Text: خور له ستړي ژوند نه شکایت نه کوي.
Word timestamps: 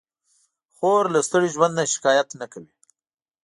خور 0.75 1.03
له 1.13 1.19
ستړي 1.27 1.49
ژوند 1.55 1.73
نه 1.79 1.83
شکایت 1.93 2.29
نه 2.39 2.45
کوي. 2.51 2.71